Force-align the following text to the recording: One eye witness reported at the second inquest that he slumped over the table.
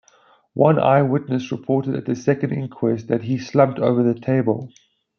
One 0.55 0.79
eye 0.79 1.03
witness 1.03 1.51
reported 1.51 1.95
at 1.95 2.05
the 2.07 2.15
second 2.15 2.53
inquest 2.53 3.07
that 3.09 3.21
he 3.21 3.37
slumped 3.37 3.77
over 3.79 4.01
the 4.01 4.19
table. 4.19 4.71